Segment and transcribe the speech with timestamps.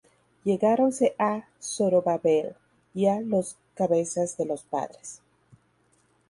[0.47, 1.31] Llegáronse á
[1.71, 2.47] Zorobabel,
[2.99, 3.47] y á los
[3.79, 5.21] cabezas de los padres.